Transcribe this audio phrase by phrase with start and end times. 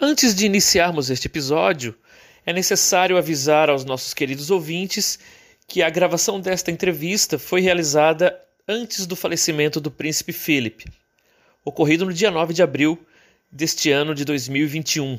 [0.00, 1.92] Antes de iniciarmos este episódio,
[2.46, 5.18] é necessário avisar aos nossos queridos ouvintes
[5.66, 10.84] que a gravação desta entrevista foi realizada antes do falecimento do príncipe Philip,
[11.64, 12.96] ocorrido no dia 9 de abril
[13.50, 15.18] deste ano de 2021.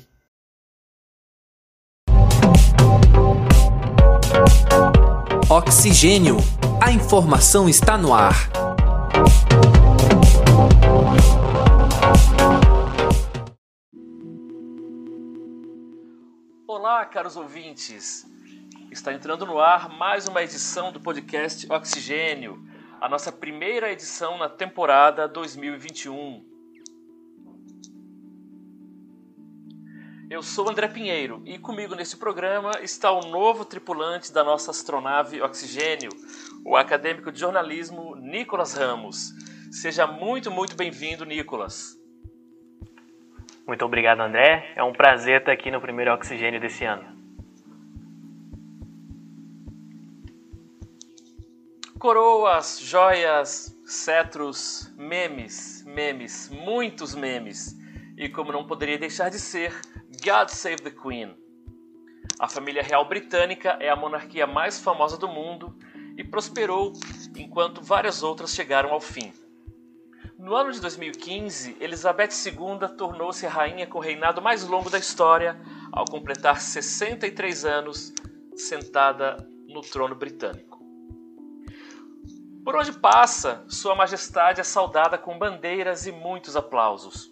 [5.50, 6.38] Oxigênio.
[6.82, 8.69] A informação está no ar.
[17.00, 18.26] Olá, caros ouvintes.
[18.92, 22.62] Está entrando no ar mais uma edição do podcast Oxigênio,
[23.00, 26.46] a nossa primeira edição na temporada 2021.
[30.30, 35.42] Eu sou André Pinheiro e comigo nesse programa está o novo tripulante da nossa astronave
[35.42, 36.10] Oxigênio,
[36.66, 39.32] o acadêmico de jornalismo Nicolas Ramos.
[39.72, 41.99] Seja muito, muito bem-vindo, Nicolas.
[43.70, 44.74] Muito obrigado, André.
[44.76, 47.06] É um prazer estar aqui no primeiro Oxigênio desse ano.
[52.00, 57.80] Coroas, joias, cetros, memes, memes, muitos memes.
[58.18, 59.72] E como não poderia deixar de ser,
[60.26, 61.38] God Save the Queen.
[62.40, 65.78] A família real britânica é a monarquia mais famosa do mundo
[66.18, 66.92] e prosperou
[67.38, 69.32] enquanto várias outras chegaram ao fim.
[70.40, 75.60] No ano de 2015, Elizabeth II tornou-se rainha com o reinado mais longo da história,
[75.92, 78.14] ao completar 63 anos
[78.56, 80.80] sentada no trono britânico.
[82.64, 87.30] Por onde passa, Sua Majestade é saudada com bandeiras e muitos aplausos.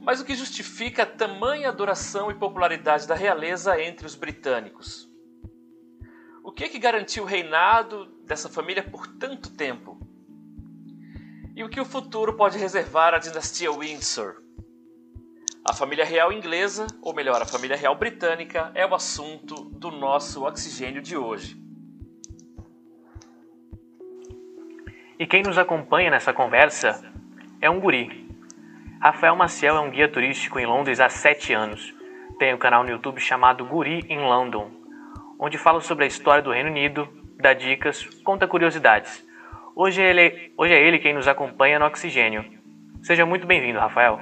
[0.00, 5.10] Mas o que justifica tamanha adoração e popularidade da realeza entre os britânicos?
[6.44, 10.01] O que é que garantiu o reinado dessa família por tanto tempo?
[11.54, 14.42] E o que o futuro pode reservar à dinastia Windsor?
[15.64, 20.44] A família real inglesa, ou melhor, a família real britânica, é o assunto do nosso
[20.44, 21.56] oxigênio de hoje.
[25.18, 27.00] E quem nos acompanha nessa conversa
[27.60, 28.22] é um guri,
[29.02, 31.92] Rafael Maciel é um guia turístico em Londres há sete anos.
[32.38, 34.70] Tem um canal no YouTube chamado Guri in London,
[35.40, 39.26] onde fala sobre a história do Reino Unido, dá dicas, conta curiosidades.
[39.74, 42.44] Hoje ele, hoje é ele quem nos acompanha no Oxigênio.
[43.02, 44.20] Seja muito bem-vindo, Rafael.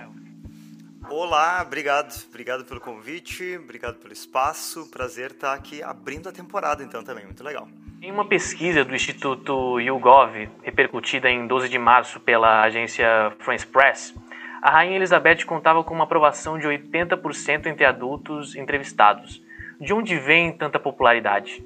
[1.08, 2.14] Olá, obrigado.
[2.28, 4.88] Obrigado pelo convite, obrigado pelo espaço.
[4.90, 7.24] Prazer estar aqui abrindo a temporada, então, também.
[7.24, 7.68] Muito legal.
[8.00, 14.14] Em uma pesquisa do Instituto YouGov, repercutida em 12 de março pela agência France Press,
[14.62, 19.42] a Rainha Elizabeth contava com uma aprovação de 80% entre adultos entrevistados.
[19.80, 21.64] De onde vem tanta popularidade?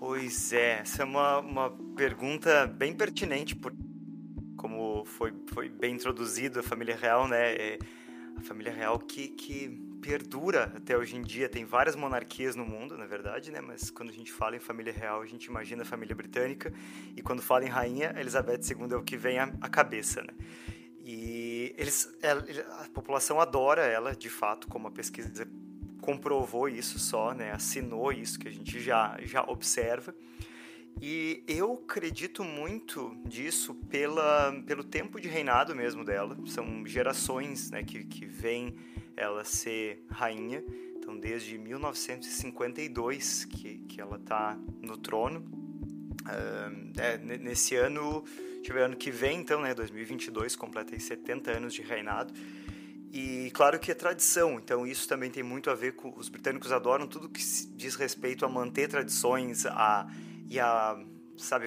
[0.00, 3.70] Pois é, essa é uma, uma pergunta bem pertinente, por,
[4.56, 7.52] como foi, foi bem introduzido a família real, né?
[7.54, 7.78] É
[8.34, 9.68] a família real que, que
[10.00, 11.50] perdura até hoje em dia.
[11.50, 13.60] Tem várias monarquias no mundo, na verdade, né?
[13.60, 16.72] Mas quando a gente fala em família real, a gente imagina a família britânica.
[17.14, 20.32] E quando fala em rainha, Elizabeth II é o que vem à, à cabeça, né?
[21.04, 25.46] E eles, a população adora ela, de fato, como a pesquisa
[26.00, 27.52] comprovou isso só, né?
[27.52, 30.14] assinou isso que a gente já, já observa.
[31.00, 36.36] E eu acredito muito disso pela, pelo tempo de reinado mesmo dela.
[36.46, 38.74] São gerações né, que, que vêm
[39.16, 40.62] ela ser rainha.
[40.96, 45.40] Então, desde 1952 que, que ela está no trono.
[46.20, 48.24] Uh, é, nesse ano
[48.60, 52.32] Deixa eu ver, ano que vem, então, né, 2022, completei 70 anos de reinado.
[53.12, 56.16] E claro que é tradição, então isso também tem muito a ver com.
[56.16, 57.42] Os britânicos adoram tudo que
[57.74, 60.06] diz respeito a manter tradições a,
[60.48, 60.96] e a,
[61.36, 61.66] sabe,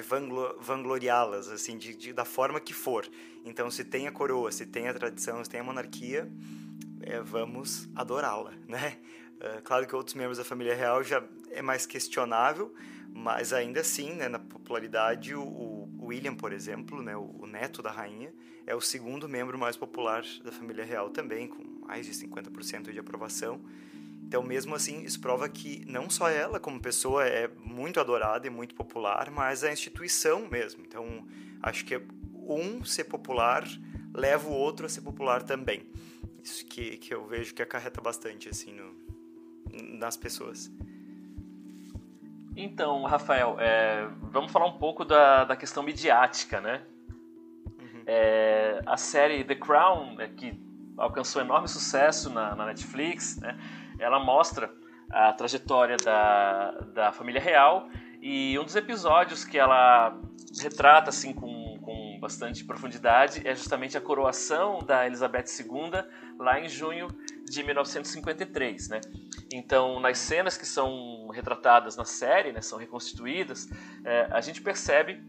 [0.60, 3.06] vangloriá-las, assim, de, de, da forma que for.
[3.44, 6.30] Então, se tem a coroa, se tem a tradição, se tem a monarquia,
[7.02, 8.96] é, vamos adorá-la, né?
[9.40, 12.72] É, claro que outros membros da família real já é mais questionável,
[13.12, 15.42] mas ainda assim, né, na popularidade, o,
[16.06, 18.32] William, por exemplo, né, o neto da rainha,
[18.66, 22.98] é o segundo membro mais popular da família real também, com mais de 50% de
[22.98, 23.60] aprovação.
[24.26, 28.50] Então, mesmo assim, isso prova que não só ela, como pessoa, é muito adorada e
[28.50, 30.82] muito popular, mas a instituição mesmo.
[30.84, 31.26] Então,
[31.62, 32.00] acho que
[32.34, 33.64] um ser popular
[34.12, 35.86] leva o outro a ser popular também.
[36.42, 38.94] Isso que, que eu vejo que acarreta bastante, assim, no,
[39.98, 40.70] nas pessoas.
[42.56, 46.82] Então, Rafael, é, vamos falar um pouco da, da questão midiática, né?
[47.66, 48.02] Uhum.
[48.06, 50.58] É, a série The Crown, é, que
[50.96, 53.58] alcançou enorme sucesso na, na, Netflix, né?
[53.98, 54.72] ela mostra
[55.10, 57.88] a trajetória da, da família real
[58.22, 60.16] e um dos episódios que ela
[60.60, 65.90] retrata assim com, com bastante profundidade é justamente a coroação da Elizabeth II
[66.38, 67.08] lá em junho
[67.44, 69.00] de 1953, né?
[69.52, 73.68] Então, nas cenas que são retratadas na série, né, são reconstituídas,
[74.04, 75.22] é, a gente percebe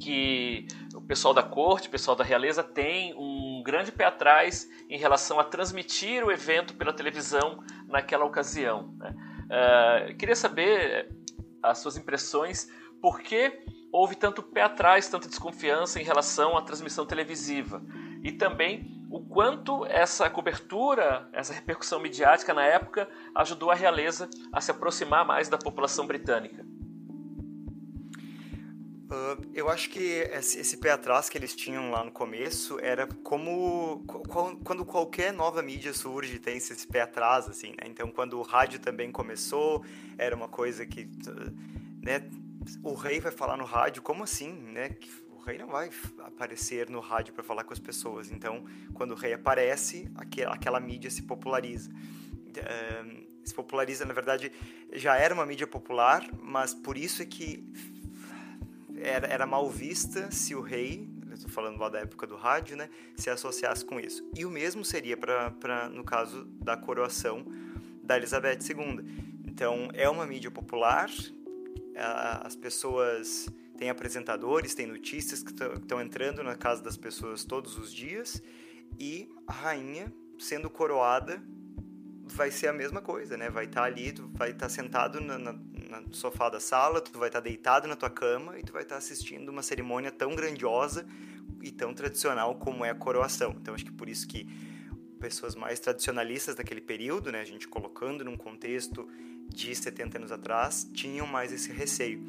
[0.00, 4.98] que o pessoal da corte, o pessoal da realeza tem um grande pé atrás em
[4.98, 8.94] relação a transmitir o evento pela televisão naquela ocasião.
[8.96, 9.14] Né?
[9.44, 11.10] Uh, queria saber
[11.62, 12.68] as suas impressões,
[13.00, 13.60] por que
[13.92, 17.82] houve tanto pé atrás, tanta desconfiança em relação à transmissão televisiva?
[18.22, 24.60] E também o quanto essa cobertura, essa repercussão midiática na época ajudou a realeza a
[24.60, 26.64] se aproximar mais da população britânica.
[29.10, 33.08] Uh, eu acho que esse, esse, pé atrás que eles tinham lá no começo era
[33.24, 34.04] como
[34.62, 37.86] quando qualquer nova mídia surge tem esse pé atrás assim né?
[37.86, 39.84] então quando o rádio também começou
[40.16, 41.10] era uma coisa que
[42.00, 42.30] né
[42.84, 44.90] o rei vai falar no rádio como assim né
[45.40, 45.90] rei não vai
[46.20, 48.64] aparecer no rádio para falar com as pessoas então
[48.94, 54.52] quando o rei aparece aquela, mídia se populariza uh, se populariza na verdade
[54.92, 57.64] já era uma mídia popular mas por isso é que
[59.00, 62.88] era, era mal vista se o rei, estou falando lá da época do rádio, né,
[63.16, 64.28] se associasse com isso.
[64.36, 67.44] E o mesmo seria para, no caso da coroação
[68.02, 69.04] da Elizabeth II.
[69.46, 71.10] Então, é uma mídia popular,
[72.42, 73.48] as pessoas
[73.80, 78.42] têm apresentadores, têm notícias que estão entrando na casa das pessoas todos os dias,
[78.98, 81.42] e a rainha sendo coroada
[82.26, 83.48] vai ser a mesma coisa, né?
[83.48, 87.18] Vai estar tá ali, vai estar tá sentado na, na, no sofá da sala, tu
[87.18, 90.10] vai estar tá deitado na tua cama e tu vai estar tá assistindo uma cerimônia
[90.10, 91.06] tão grandiosa
[91.62, 93.56] e tão tradicional como é a coroação.
[93.58, 94.46] Então acho que por isso que
[95.18, 99.08] pessoas mais tradicionalistas daquele período, né, a gente colocando num contexto
[99.48, 102.22] de 70 anos atrás, tinham mais esse receio.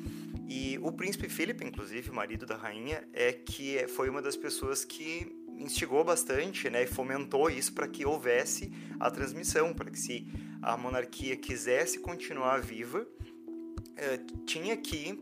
[0.53, 4.83] E o príncipe Philip, inclusive, o marido da rainha, é que foi uma das pessoas
[4.83, 8.69] que instigou bastante, né, e fomentou isso para que houvesse
[8.99, 10.27] a transmissão, para que se
[10.61, 13.07] a monarquia quisesse continuar viva,
[13.95, 15.17] eh, tinha que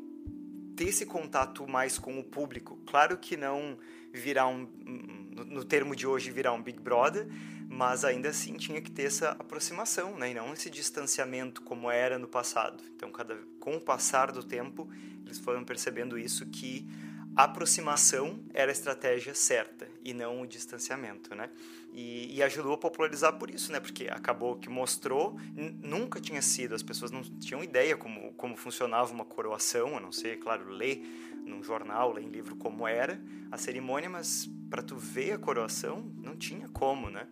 [0.75, 2.79] ter esse contato mais com o público.
[2.87, 3.77] Claro que não
[4.11, 7.27] virar um, no, no termo de hoje, virar um Big Brother,
[7.69, 10.31] mas ainda assim tinha que ter essa aproximação, né?
[10.31, 12.83] E não esse distanciamento como era no passado.
[12.95, 14.89] Então, cada, com o passar do tempo,
[15.29, 16.85] eles foram percebendo isso que
[17.35, 21.49] a aproximação era a estratégia certa e não o distanciamento, né?
[21.93, 23.79] E, e, ajudou a popularizar por isso, né?
[23.79, 25.39] Porque acabou que mostrou,
[25.81, 30.11] nunca tinha sido, as pessoas não tinham ideia como, como funcionava uma coroação, a não
[30.11, 31.01] ser, claro, ler
[31.45, 33.19] num jornal, ler em livro como era
[33.51, 37.27] a cerimônia, mas para tu ver a coroação não tinha como, né?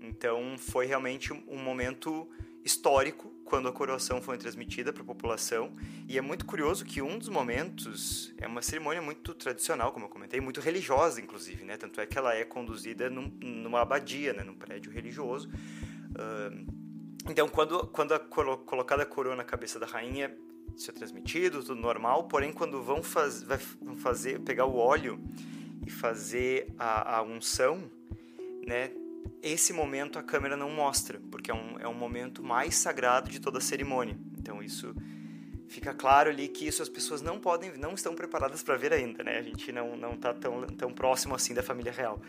[0.00, 2.28] Então foi realmente um momento
[2.64, 5.74] histórico quando a coroação foi transmitida para a população.
[6.08, 10.08] E é muito curioso que um dos momentos é uma cerimônia muito tradicional, como eu
[10.08, 11.76] comentei, muito religiosa, inclusive, né?
[11.76, 14.44] Tanto é que ela é conduzida num, numa abadia, né?
[14.44, 15.48] num prédio religioso.
[15.48, 16.80] Uh,
[17.28, 20.34] então, quando, quando a colocada a coroa na cabeça da rainha,
[20.76, 22.24] isso é transmitido, tudo normal.
[22.24, 23.42] Porém, quando vão, faz,
[23.80, 25.20] vão fazer, pegar o óleo
[25.86, 27.90] e fazer a, a unção,
[28.66, 28.90] né?
[29.42, 33.40] Esse momento a câmera não mostra, porque é um, é um momento mais sagrado de
[33.40, 34.18] toda a cerimônia.
[34.38, 34.94] Então isso
[35.68, 39.22] fica claro ali que isso as pessoas não podem, não estão preparadas para ver ainda,
[39.22, 39.38] né?
[39.38, 42.20] A gente não não está tão tão próximo assim da família real.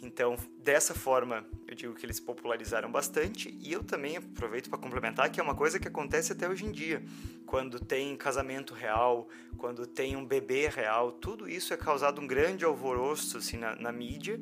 [0.00, 5.30] Então, dessa forma, eu digo que eles popularizaram bastante e eu também aproveito para complementar
[5.30, 7.02] que é uma coisa que acontece até hoje em dia.
[7.44, 12.64] Quando tem casamento real, quando tem um bebê real, tudo isso é causado um grande
[12.64, 14.40] alvoroço assim na, na mídia,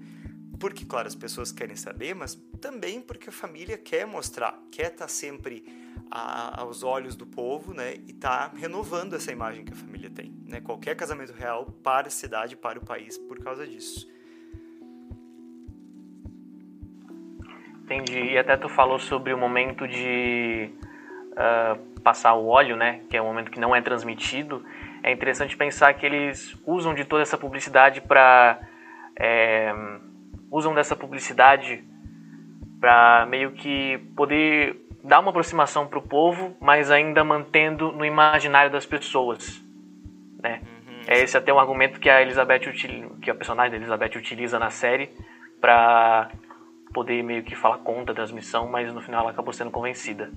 [0.58, 5.04] porque, claro, as pessoas querem saber, mas também porque a família quer mostrar, quer estar
[5.04, 5.64] tá sempre
[6.10, 7.94] a, aos olhos do povo, né?
[8.06, 10.60] E tá renovando essa imagem que a família tem, né?
[10.60, 14.08] Qualquer casamento real para a cidade, para o país, por causa disso.
[17.84, 18.32] Entendi.
[18.32, 20.70] E até tu falou sobre o momento de
[21.32, 23.02] uh, passar o óleo, né?
[23.08, 24.64] Que é um momento que não é transmitido.
[25.02, 28.60] É interessante pensar que eles usam de toda essa publicidade para
[29.16, 29.72] é,
[30.50, 31.82] usam dessa publicidade
[32.80, 38.70] para meio que poder dar uma aproximação para o povo, mas ainda mantendo no imaginário
[38.70, 39.62] das pessoas,
[40.42, 40.60] né?
[40.62, 41.02] Uhum.
[41.06, 42.72] É esse até um argumento que a Elizabeth
[43.22, 45.10] que a personagem da Elizabeth utiliza na série
[45.60, 46.30] para
[46.92, 50.32] poder meio que falar contra a transmissão, mas no final ela acabou sendo convencida.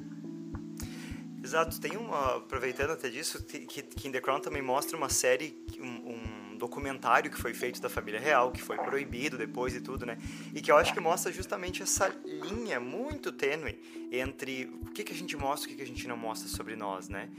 [1.44, 5.58] Exato, tem uma aproveitando até disso que, que in The Crown também mostra uma série
[5.80, 10.06] um, um documentário que foi feito da família real, que foi proibido depois e tudo,
[10.06, 10.18] né?
[10.54, 13.80] E que eu acho que mostra justamente essa linha muito tênue
[14.12, 16.48] entre o que, que a gente mostra e o que, que a gente não mostra
[16.48, 17.30] sobre nós, né?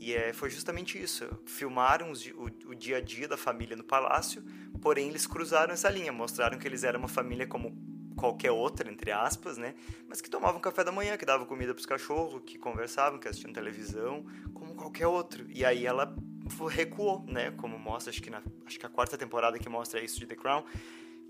[0.00, 1.28] E é, foi justamente isso.
[1.44, 4.42] Filmaram os, o, o dia a dia da família no palácio,
[4.80, 7.76] porém eles cruzaram essa linha, mostraram que eles eram uma família como
[8.18, 9.74] qualquer outra, entre aspas, né?
[10.08, 13.28] Mas que tomavam café da manhã, que davam comida para os cachorros, que conversavam, que
[13.28, 15.46] assistiam televisão, como qualquer outro.
[15.48, 16.14] E aí ela
[16.68, 17.50] recuou, né?
[17.52, 20.36] Como mostra, acho que na acho que a quarta temporada que mostra isso de The
[20.36, 20.64] Crown,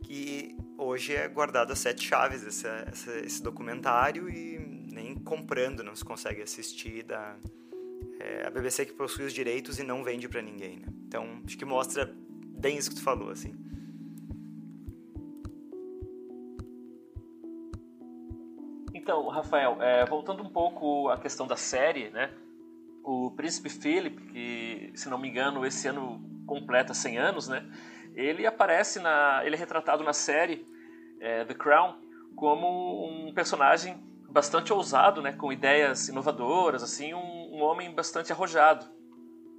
[0.02, 2.66] que hoje é guardado a sete chaves esse,
[3.24, 4.58] esse documentário e
[4.92, 7.36] nem comprando não se consegue assistir da
[8.20, 10.86] é, a BBC que possui os direitos e não vende para ninguém, né?
[11.06, 12.12] Então acho que mostra
[12.58, 13.54] bem isso que tu falou, assim.
[18.94, 22.30] Então, Rafael, é, voltando um pouco à questão da série, né?
[23.10, 27.64] O Príncipe Philip, que, se não me engano, esse ano completa 100 anos, né?
[28.14, 30.66] Ele aparece na, ele é retratado na série
[31.18, 31.96] é, The Crown
[32.36, 33.96] como um personagem
[34.28, 35.32] bastante ousado, né?
[35.32, 38.84] Com ideias inovadoras, assim, um, um homem bastante arrojado,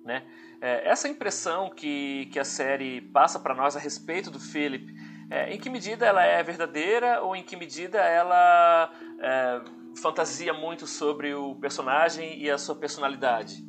[0.06, 0.27] né?
[0.62, 4.94] É, essa impressão que, que a série passa para nós a respeito do Philip
[5.27, 9.62] é, em que medida ela é verdadeira ou em que medida ela é,
[10.00, 13.63] fantasia muito sobre o personagem e a sua personalidade?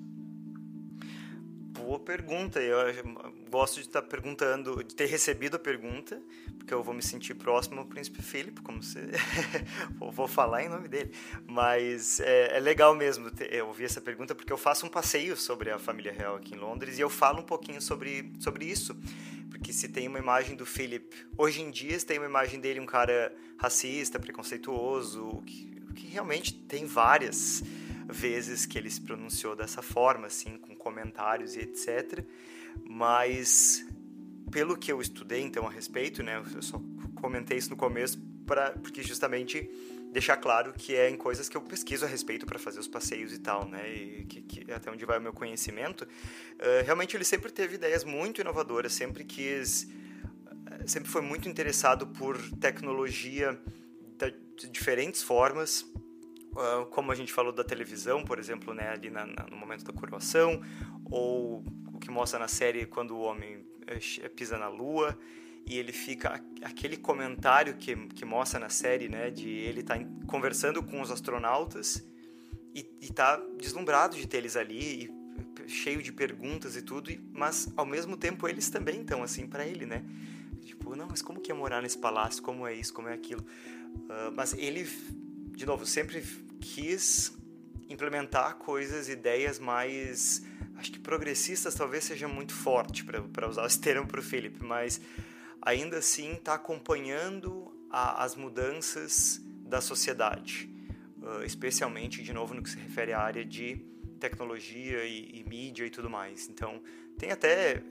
[1.72, 2.60] Boa pergunta.
[2.60, 2.78] Eu
[3.50, 6.22] gosto de estar perguntando, de ter recebido a pergunta,
[6.56, 8.98] porque eu vou me sentir próximo ao Príncipe Philip, como se
[9.98, 11.12] vou falar em nome dele.
[11.46, 15.70] Mas é, é legal mesmo ter, ouvir essa pergunta, porque eu faço um passeio sobre
[15.70, 18.96] a família real aqui em Londres e eu falo um pouquinho sobre sobre isso
[19.50, 22.80] porque se tem uma imagem do Philip, hoje em dia se tem uma imagem dele
[22.80, 27.62] um cara racista, preconceituoso, que, que realmente tem várias
[28.08, 32.24] vezes que ele se pronunciou dessa forma, assim, com comentários e etc.
[32.88, 33.84] Mas
[34.50, 36.80] pelo que eu estudei então a respeito, né, eu só
[37.14, 39.70] comentei isso no começo para porque justamente
[40.10, 43.32] deixar claro que é em coisas que eu pesquiso a respeito para fazer os passeios
[43.32, 43.88] e tal, né?
[43.92, 46.02] E que, que até onde vai o meu conhecimento.
[46.02, 52.08] Uh, realmente ele sempre teve ideias muito inovadoras, sempre quis, uh, sempre foi muito interessado
[52.08, 53.56] por tecnologia
[54.68, 55.82] diferentes formas.
[56.52, 59.84] Uh, como a gente falou da televisão, por exemplo, né, ali na, na, no momento
[59.84, 60.60] da coroação,
[61.08, 61.64] ou
[61.94, 65.16] o que mostra na série quando o homem eh, pisa na lua
[65.66, 69.94] e ele fica aquele comentário que, que mostra na série, né, de ele tá
[70.26, 72.04] conversando com os astronautas
[72.74, 77.72] e, estar tá deslumbrado de ter eles ali e cheio de perguntas e tudo, mas
[77.76, 80.04] ao mesmo tempo eles também estão assim para ele, né?
[80.62, 82.42] Tipo, não, mas como que é morar nesse palácio?
[82.42, 82.92] Como é isso?
[82.92, 83.44] Como é aquilo?
[83.94, 84.88] Uh, mas ele,
[85.52, 86.22] de novo, sempre
[86.60, 87.32] quis
[87.88, 90.42] implementar coisas, ideias mais,
[90.76, 95.00] acho que progressistas talvez seja muito forte para usar esse termo para o Philip, mas
[95.60, 100.70] ainda assim está acompanhando a, as mudanças da sociedade,
[101.20, 103.76] uh, especialmente, de novo, no que se refere à área de
[104.20, 106.48] tecnologia e, e, mídia e tudo mais.
[106.48, 106.82] Então,
[107.18, 107.82] tem até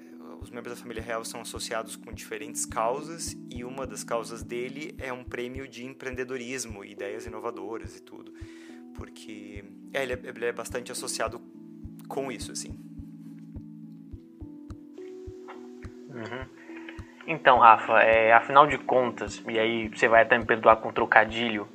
[0.41, 4.95] os membros da família real são associados com diferentes causas e uma das causas dele
[4.97, 8.33] é um prêmio de empreendedorismo, ideias inovadoras e tudo,
[8.95, 11.41] porque é, ele, é, ele é bastante associado
[12.07, 12.79] com isso, assim.
[16.09, 16.45] Uhum.
[17.27, 21.67] Então, Rafa, é, afinal de contas, e aí você vai até me perdoar com trocadilho,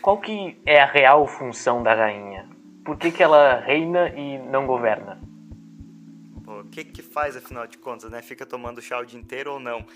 [0.00, 2.48] qual que é a real função da rainha?
[2.84, 5.18] Por que, que ela reina e não governa?
[6.74, 8.20] Que que faz, afinal de contas, né?
[8.20, 9.86] Fica tomando chá o dia inteiro ou não?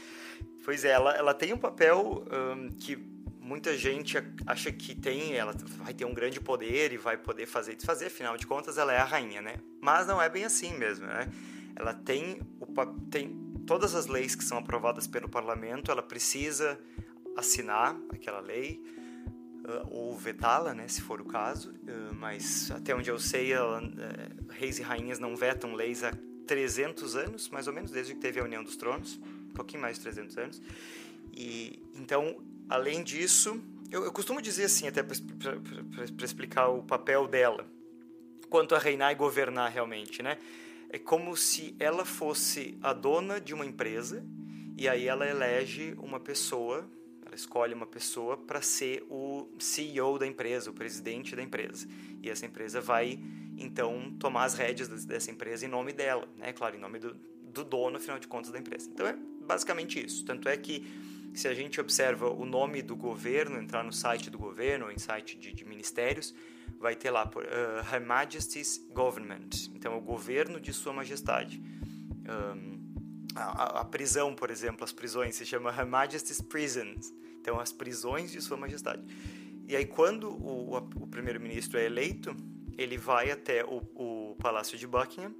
[0.65, 2.97] Pois é, ela, ela tem um papel um, que
[3.41, 4.17] muita gente
[4.47, 8.07] acha que tem, ela vai ter um grande poder e vai poder fazer e desfazer,
[8.07, 9.57] afinal de contas ela é a rainha, né?
[9.81, 11.29] Mas não é bem assim mesmo, né?
[11.75, 12.67] Ela tem, o,
[13.11, 13.35] tem
[13.67, 16.79] todas as leis que são aprovadas pelo parlamento, ela precisa
[17.37, 18.81] assinar aquela lei
[19.91, 21.75] ou vetá-la, né, se for o caso.
[22.17, 26.13] Mas até onde eu sei, ela, uh, reis e rainhas não vetam leis há
[26.49, 29.97] 300 anos, mais ou menos, desde que teve a União dos Tronos, um pouquinho mais
[29.97, 30.63] de 300 anos.
[31.33, 37.65] E então, além disso, eu, eu costumo dizer assim, até para explicar o papel dela,
[38.51, 40.39] quanto a reinar e governar realmente, né?
[40.91, 44.25] é como se ela fosse a dona de uma empresa
[44.77, 46.89] e aí ela elege uma pessoa,
[47.27, 51.87] ela escolhe uma pessoa para ser o CEO da empresa, o presidente da empresa.
[52.23, 53.19] E essa empresa vai
[53.59, 56.53] então tomar as rédeas dessa empresa em nome dela, né?
[56.53, 58.89] Claro, em nome do, do dono, afinal de contas, da empresa.
[58.91, 60.25] Então é basicamente isso.
[60.25, 60.87] Tanto é que
[61.35, 64.99] se a gente observa o nome do governo, entrar no site do governo ou em
[64.99, 66.35] site de, de ministérios,
[66.79, 71.61] vai ter lá uh, Her Majesty's Government, então o governo de Sua Majestade.
[72.29, 72.79] Um,
[73.35, 78.33] a, a, prisão, por exemplo, as prisões, se chama Her Majesty's Prisons, então as prisões
[78.33, 79.03] de Sua Majestade.
[79.67, 82.35] E aí, quando o, o primeiro-ministro é eleito,
[82.79, 85.35] ele vai até o, o Palácio de Buckingham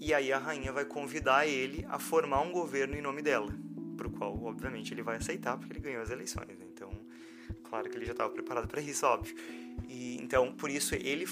[0.00, 3.54] e aí a rainha vai convidar ele a formar um governo em nome dela,
[3.96, 6.48] para o qual, obviamente, ele vai aceitar porque ele ganhou as eleições.
[6.48, 6.66] Né?
[6.74, 6.90] Então,
[7.62, 9.36] claro que ele já estava preparado para isso, óbvio.
[9.88, 11.26] E então, por isso ele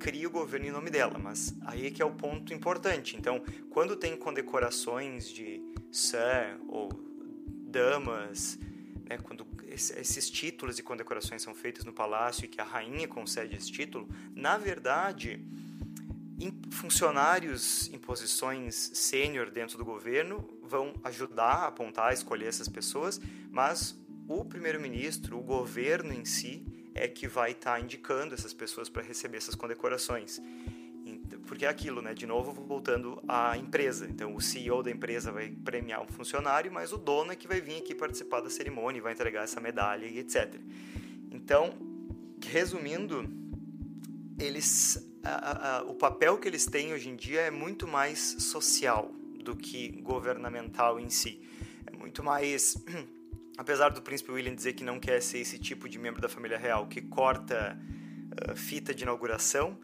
[0.00, 3.16] cria o governo em nome dela, mas aí é que é o ponto importante.
[3.16, 5.62] Então, quando tem condecorações de
[5.92, 6.88] Sir ou
[7.68, 8.58] damas,
[9.08, 13.56] né, quando esses títulos e condecorações são feitos no palácio e que a rainha concede
[13.56, 15.40] esse título, na verdade,
[16.70, 23.20] funcionários em posições sênior dentro do governo vão ajudar a apontar, a escolher essas pessoas,
[23.50, 26.64] mas o primeiro-ministro, o governo em si,
[26.94, 30.40] é que vai estar tá indicando essas pessoas para receber essas condecorações.
[31.52, 32.14] Porque é aquilo, né?
[32.14, 34.06] De novo, voltando à empresa.
[34.08, 37.60] Então, o CEO da empresa vai premiar um funcionário, mas o dono é que vai
[37.60, 40.54] vir aqui participar da cerimônia, vai entregar essa medalha e etc.
[41.30, 41.74] Então,
[42.42, 43.28] resumindo,
[44.38, 49.12] eles, a, a, o papel que eles têm hoje em dia é muito mais social
[49.44, 51.38] do que governamental em si.
[51.86, 52.82] É muito mais
[53.58, 56.56] apesar do príncipe William dizer que não quer ser esse tipo de membro da família
[56.56, 57.78] real que corta
[58.48, 59.78] uh, fita de inauguração,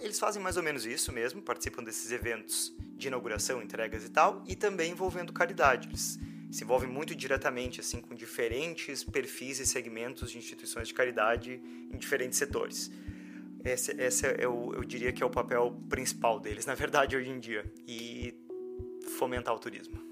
[0.00, 4.42] eles fazem mais ou menos isso mesmo, participam desses eventos de inauguração, entregas e tal,
[4.46, 5.88] e também envolvendo caridade.
[5.88, 6.18] Eles
[6.50, 11.60] se envolvem muito diretamente assim com diferentes perfis e segmentos de instituições de caridade
[11.92, 12.90] em diferentes setores.
[13.64, 17.30] Esse, esse é, o, eu diria que é o papel principal deles, na verdade, hoje
[17.30, 18.34] em dia, e
[19.18, 20.10] fomentar o turismo.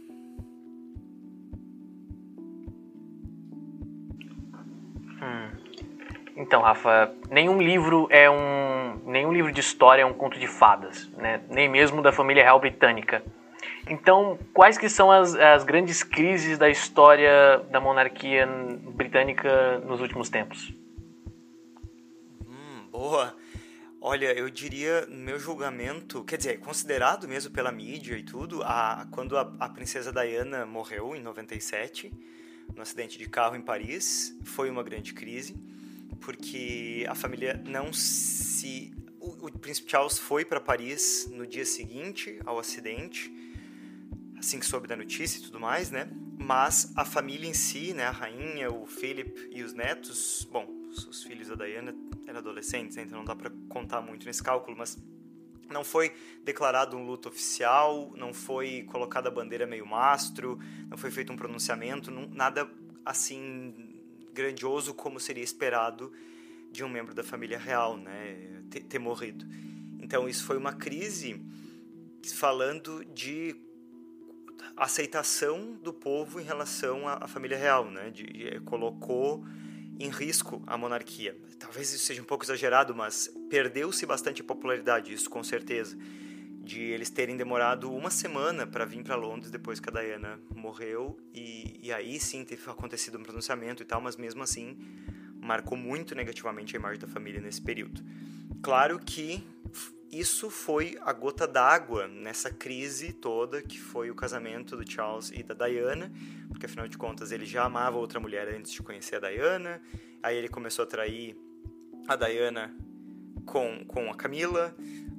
[6.39, 9.01] Então, Rafa, nenhum livro é um.
[9.05, 11.43] nenhum livro de história é um conto de fadas, né?
[11.51, 13.25] Nem mesmo da família real britânica.
[13.89, 20.31] Então, quais que são as, as grandes crises da história da monarquia britânica nos últimos
[20.31, 20.73] tempos?
[22.47, 23.35] Hum, boa.
[24.01, 29.09] Olha, eu diria, no meu julgamento, quer dizer, considerado mesmo pela mídia e tudo, a,
[29.11, 32.13] quando a, a princesa Diana morreu em 97,
[32.77, 35.57] no acidente de carro em Paris, foi uma grande crise
[36.21, 38.93] porque a família não se.
[39.21, 43.33] O, o príncipe Charles foi para Paris no dia seguinte ao acidente,
[44.39, 46.09] assim que soube da notícia e tudo mais, né?
[46.39, 51.23] Mas a família em si, né, a rainha, o Philip e os netos, bom, os
[51.25, 51.95] filhos da Diana
[52.27, 54.97] eram adolescentes, né, então não dá para contar muito nesse cálculo, mas
[55.69, 61.11] não foi declarado um luto oficial, não foi colocada a bandeira meio mastro, não foi
[61.11, 62.71] feito um pronunciamento, não, nada
[63.05, 63.88] assim
[64.39, 66.13] grandioso como seria esperado
[66.71, 69.45] de um membro da família real, né, ter, ter morrido.
[70.01, 71.43] Então isso foi uma crise
[72.35, 73.57] falando de
[74.77, 79.45] aceitação do povo em relação à, à família real, né, de, de, colocou
[79.99, 81.37] em risco a monarquia.
[81.59, 85.99] Talvez isso seja um pouco exagerado, mas perdeu-se bastante popularidade, isso com certeza
[86.69, 91.19] de eles terem demorado uma semana para vir para Londres depois que a Diana morreu.
[91.33, 94.77] E, e aí sim teve acontecido um pronunciamento e tal, mas mesmo assim
[95.41, 98.03] marcou muito negativamente a imagem da família nesse período.
[98.61, 99.43] Claro que
[100.13, 105.43] isso foi a gota d'água nessa crise toda que foi o casamento do Charles e
[105.43, 106.13] da Diana,
[106.49, 109.81] porque afinal de contas ele já amava outra mulher antes de conhecer a Diana,
[110.23, 111.35] aí ele começou a trair
[112.07, 112.77] a Diana
[113.47, 114.77] com, com a Camila,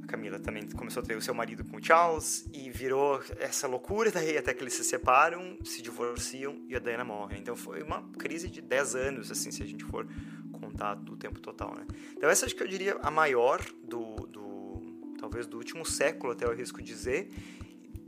[0.09, 4.11] Camila também começou a ter o seu marido com o Charles e virou essa loucura
[4.11, 7.37] daí até que eles se separam, se divorciam e a Diana morre.
[7.37, 10.07] Então foi uma crise de 10 anos, assim, se a gente for
[10.51, 11.85] contar o tempo total, né?
[12.17, 16.45] Então essa acho que eu diria a maior do, do talvez do último século, até
[16.45, 17.29] eu arrisco dizer,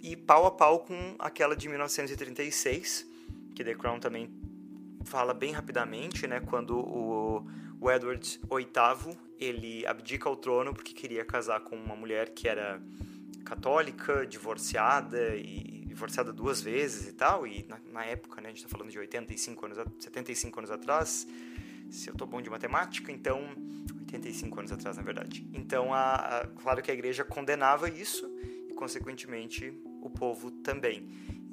[0.01, 3.07] e pau a pau com aquela de 1936,
[3.53, 4.29] que The Crown também
[5.05, 7.45] fala bem rapidamente, né, quando o,
[7.81, 12.79] o Edward VIII ele abdica o trono porque queria casar com uma mulher que era
[13.43, 17.47] católica, divorciada e divorciada duas vezes e tal.
[17.47, 21.27] E na, na época, né, a gente está falando de 85 anos, 75 anos atrás,
[21.89, 23.49] se eu estou bom de matemática, então
[24.01, 25.43] 85 anos atrás, na verdade.
[25.51, 28.31] Então, a, a, claro que a igreja condenava isso
[28.69, 31.09] e, consequentemente, o povo também.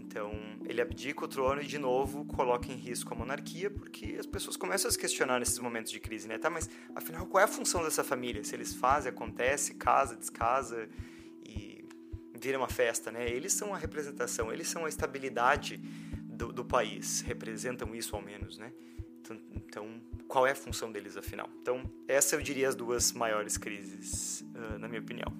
[0.09, 0.33] Então,
[0.65, 4.57] ele abdica o trono e, de novo, coloca em risco a monarquia, porque as pessoas
[4.57, 6.39] começam a se questionar nesses momentos de crise, né?
[6.39, 8.43] Tá, mas afinal, qual é a função dessa família?
[8.43, 10.89] Se eles fazem, acontece, casa, descasa
[11.45, 11.85] e
[12.41, 13.29] vira uma festa, né?
[13.29, 18.57] Eles são a representação, eles são a estabilidade do, do país, representam isso ao menos,
[18.57, 18.73] né?
[19.21, 21.51] Então, então, qual é a função deles, afinal?
[21.61, 25.31] Então, essa eu diria as duas maiores crises, uh, na minha opinião.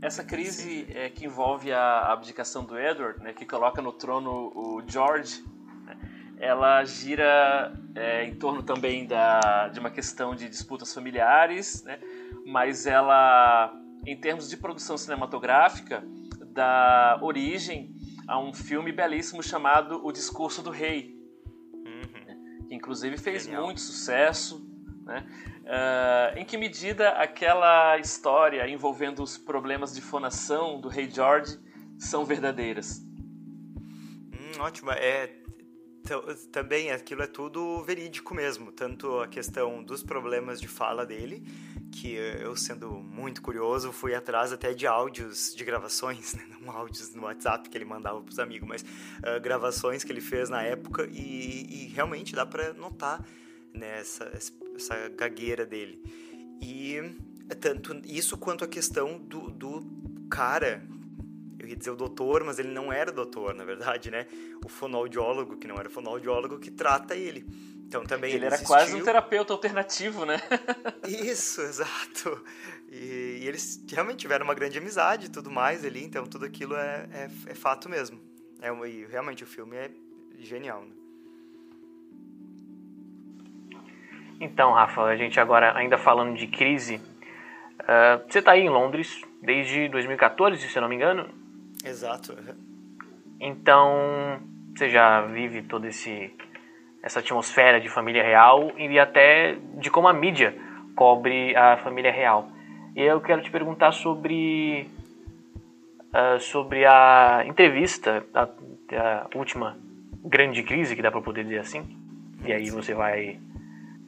[0.00, 4.82] Essa crise é, que envolve a abdicação do Edward, né, que coloca no trono o
[4.86, 5.44] George,
[5.84, 5.98] né,
[6.38, 11.98] ela gira é, em torno também da, de uma questão de disputas familiares, né,
[12.46, 13.74] mas ela,
[14.06, 16.04] em termos de produção cinematográfica,
[16.46, 17.94] dá origem
[18.28, 21.18] a um filme belíssimo chamado O Discurso do Rei,
[21.74, 22.66] uhum.
[22.68, 23.64] que inclusive fez Genial.
[23.64, 24.64] muito sucesso.
[25.04, 25.26] Né?
[25.68, 31.58] Uh, em que medida aquela história envolvendo os problemas de fonação do rei George
[31.98, 33.02] são verdadeiras?
[34.32, 34.90] Hum, ótimo.
[34.92, 35.30] É,
[36.50, 41.44] também aquilo é tudo verídico mesmo, tanto a questão dos problemas de fala dele,
[41.92, 46.46] que eu sendo muito curioso fui atrás até de áudios de gravações, né?
[46.62, 50.22] não áudios no WhatsApp que ele mandava para os amigos, mas uh, gravações que ele
[50.22, 53.22] fez na época e, e realmente dá para notar
[53.74, 54.02] né,
[54.78, 56.02] essa, gagueira dele.
[56.62, 56.96] E
[57.60, 59.84] tanto isso quanto a questão do, do
[60.30, 60.82] cara
[61.58, 64.26] eu ia dizer o doutor, mas ele não era doutor, na verdade, né?
[64.64, 67.44] O fonoaudiólogo, que não era fonoaudiólogo, que trata ele.
[67.86, 70.40] Então também ele, ele era quase um terapeuta alternativo, né?
[71.08, 72.44] Isso, exato.
[72.90, 76.76] E, e, eles realmente tiveram uma grande amizade e tudo mais ali, então tudo aquilo
[76.76, 78.20] é, é, é fato mesmo.
[78.60, 79.90] É, e realmente o filme é
[80.38, 80.94] genial, né?
[84.40, 89.20] Então, Rafa, a gente agora ainda falando de crise, uh, você está aí em Londres
[89.42, 91.28] desde 2014, se eu não me engano?
[91.84, 92.36] Exato.
[93.40, 94.40] Então,
[94.74, 96.32] você já vive toda esse
[97.02, 100.54] essa atmosfera de família real e até de como a mídia
[100.96, 102.48] cobre a família real.
[102.94, 104.90] E eu quero te perguntar sobre
[106.12, 109.76] uh, sobre a entrevista, a, a, última
[110.24, 111.96] grande crise, que dá para poder dizer assim.
[112.44, 113.38] E aí você vai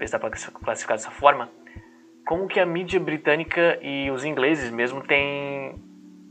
[0.06, 1.50] se dá para classificar dessa forma.
[2.26, 5.74] Como que a mídia britânica e os ingleses mesmo têm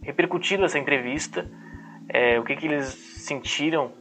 [0.02, 1.50] repercutido essa entrevista,
[2.08, 3.92] é, o que, que eles sentiram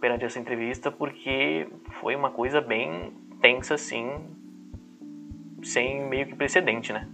[0.00, 1.66] perante essa entrevista, porque
[2.00, 4.08] foi uma coisa bem tensa, assim,
[5.62, 7.08] sem meio que precedente, né?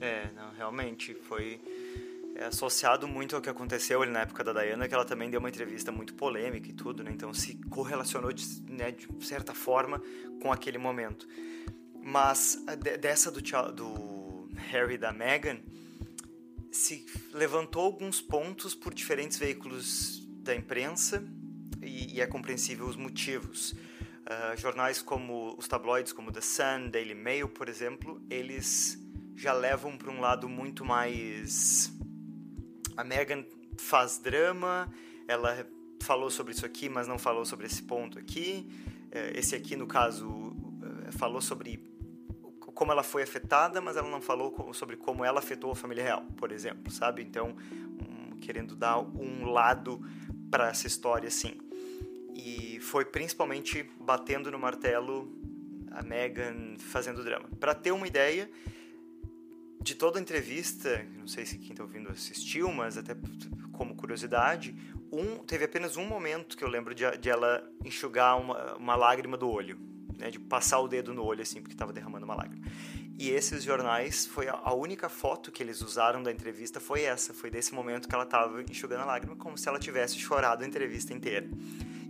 [0.00, 1.60] É, não, realmente foi
[2.34, 5.38] é associado muito ao que aconteceu ali na época da Diana, que ela também deu
[5.38, 7.10] uma entrevista muito polêmica e tudo, né?
[7.12, 10.02] Então se correlacionou de, né, de certa forma
[10.42, 11.28] com aquele momento.
[12.02, 12.62] Mas
[13.00, 13.40] dessa do,
[13.72, 15.58] do Harry e da Meghan,
[16.70, 21.24] se levantou alguns pontos por diferentes veículos da imprensa
[21.80, 23.72] e, e é compreensível os motivos.
[23.72, 28.98] Uh, jornais como os tabloides, como The Sun, Daily Mail, por exemplo, eles
[29.36, 31.93] já levam para um lado muito mais.
[32.96, 33.44] A Meghan
[33.78, 34.92] faz drama,
[35.26, 35.66] ela
[36.00, 38.66] falou sobre isso aqui, mas não falou sobre esse ponto aqui.
[39.08, 41.82] Uh, esse aqui, no caso, uh, falou sobre
[42.74, 46.24] como ela foi afetada, mas ela não falou sobre como ela afetou a família real,
[46.36, 47.22] por exemplo, sabe?
[47.22, 47.54] Então,
[48.00, 50.00] um, querendo dar um lado
[50.50, 51.54] para essa história, assim.
[52.34, 55.32] E foi principalmente batendo no martelo
[55.90, 57.48] a Megan fazendo drama.
[57.60, 58.50] Para ter uma ideia
[59.84, 63.14] de toda a entrevista, não sei se quem está ouvindo assistiu, mas até
[63.70, 64.74] como curiosidade,
[65.12, 69.36] um, teve apenas um momento que eu lembro de, de ela enxugar uma, uma lágrima
[69.36, 69.78] do olho
[70.18, 72.64] né, de passar o dedo no olho assim porque estava derramando uma lágrima.
[73.16, 77.48] E esses jornais foi a única foto que eles usaram da entrevista foi essa, foi
[77.48, 81.14] desse momento que ela estava enxugando a lágrima como se ela tivesse chorado a entrevista
[81.14, 81.48] inteira.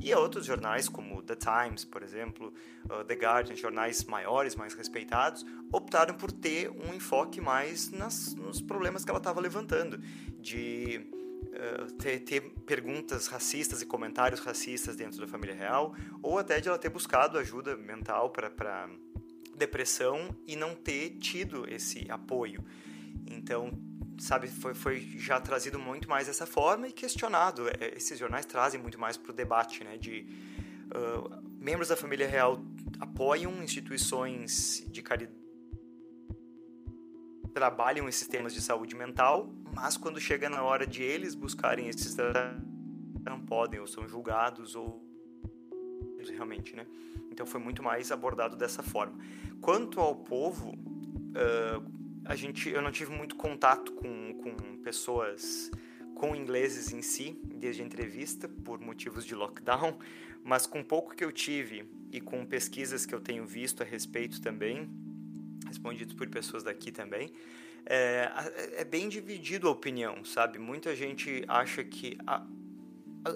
[0.01, 2.53] E outros jornais como The Times, por exemplo,
[2.85, 8.61] uh, The Guardian, jornais maiores, mais respeitados, optaram por ter um enfoque mais nas, nos
[8.61, 9.99] problemas que ela estava levantando,
[10.39, 11.07] de
[12.05, 16.79] ter, ter, perguntas racistas e comentários racistas dentro da família real, ou até de ela
[16.79, 18.91] ter buscado ajuda mental para
[19.57, 22.63] depressão e não ter tido esse apoio.
[23.27, 23.73] Então,
[24.19, 27.69] sabe, foi, foi já trazido muito mais dessa forma e questionado.
[27.69, 30.27] Eh, esses jornais trazem muito mais para o debate, né, de
[30.95, 32.63] uh, membros da família real
[33.01, 35.44] apoiam instituições de caridade
[37.55, 42.17] trabalham esses temas de saúde mental, mas quando chega na hora de eles buscarem esses
[43.25, 45.03] não podem ou são julgados ou
[46.37, 46.87] realmente, né?
[47.31, 49.17] Então foi muito mais abordado dessa forma.
[49.61, 51.93] Quanto ao povo, uh,
[52.25, 55.71] a gente, eu não tive muito contato com, com pessoas
[56.15, 59.99] com ingleses em si, desde a entrevista, por motivos de lockdown,
[60.43, 64.41] mas com pouco que eu tive e com pesquisas que eu tenho visto a respeito
[64.41, 64.89] também,
[65.67, 67.33] respondidos por pessoas daqui também,
[67.87, 68.31] é,
[68.77, 70.59] é bem dividido a opinião, sabe?
[70.59, 72.47] Muita gente acha que a,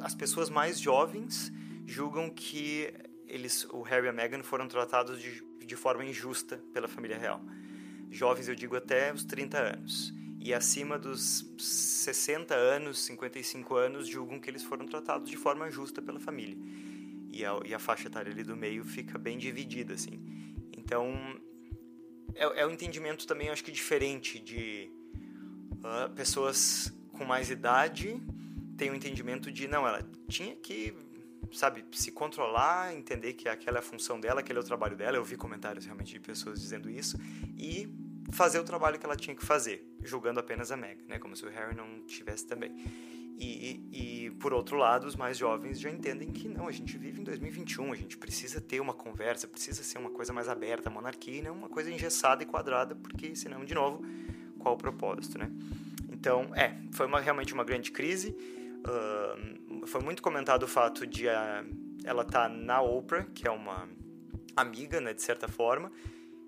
[0.02, 1.52] as pessoas mais jovens
[1.86, 2.92] julgam que
[3.26, 7.42] eles, o Harry e a Meghan foram tratados de, de forma injusta pela família real.
[8.10, 10.14] Jovens, eu digo até os 30 anos.
[10.40, 16.00] e acima dos 60 anos, 55 anos, julgam que eles foram tratados de forma justa
[16.00, 16.56] pela família.
[17.30, 20.18] E a, e a faixa etária ali do meio fica bem dividida, assim.
[20.76, 21.38] Então,
[22.34, 24.90] é, é um entendimento também, acho que diferente de
[25.72, 28.20] uh, pessoas com mais idade
[28.76, 30.94] tem um entendimento de, não, ela tinha que,
[31.52, 35.16] sabe, se controlar, entender que aquela é a função dela, aquele é o trabalho dela.
[35.16, 37.18] Eu vi comentários realmente de pessoas dizendo isso.
[37.58, 37.88] E
[38.30, 41.18] fazer o trabalho que ela tinha que fazer, julgando apenas a Meg, né?
[41.18, 42.72] Como se o Harry não tivesse também.
[43.40, 47.20] E, e, por outro lado, os mais jovens já entendem que não, a gente vive
[47.20, 50.92] em 2021, a gente precisa ter uma conversa, precisa ser uma coisa mais aberta, a
[50.92, 54.04] monarquia, não uma coisa engessada e quadrada, porque senão, de novo,
[54.58, 55.52] qual o propósito, né?
[56.10, 58.34] Então, é, foi uma, realmente uma grande crise.
[58.80, 61.30] Uh, foi muito comentado o fato de uh,
[62.04, 63.88] ela estar tá na Oprah, que é uma
[64.56, 65.92] amiga, né, de certa forma,